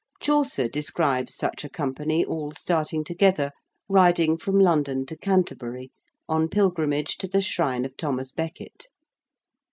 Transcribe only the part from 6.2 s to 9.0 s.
on pilgrimage to the shrine of Thomas Becket.